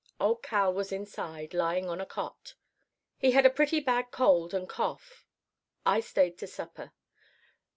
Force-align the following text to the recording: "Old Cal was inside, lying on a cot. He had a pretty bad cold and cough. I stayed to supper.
"Old 0.19 0.41
Cal 0.41 0.73
was 0.73 0.91
inside, 0.91 1.53
lying 1.53 1.87
on 1.87 2.01
a 2.01 2.07
cot. 2.07 2.55
He 3.19 3.33
had 3.33 3.45
a 3.45 3.51
pretty 3.51 3.79
bad 3.79 4.09
cold 4.09 4.51
and 4.51 4.67
cough. 4.67 5.27
I 5.85 5.99
stayed 5.99 6.39
to 6.39 6.47
supper. 6.47 6.91